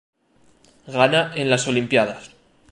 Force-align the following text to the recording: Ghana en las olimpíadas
Ghana 0.87 1.31
en 1.35 1.51
las 1.51 1.67
olimpíadas 1.67 2.31